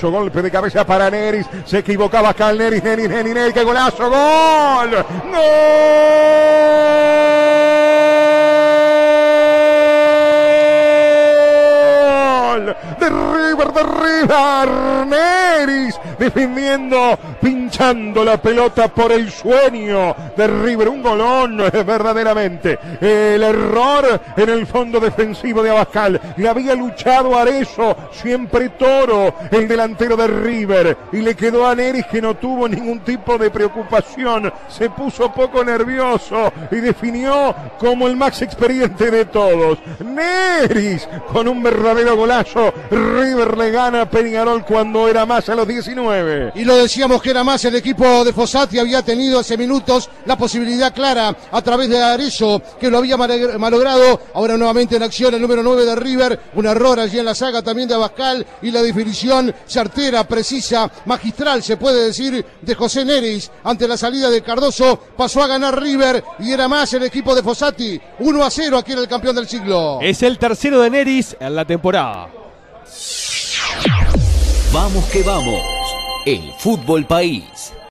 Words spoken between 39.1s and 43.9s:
de todos. Neris con un verdadero golazo. River le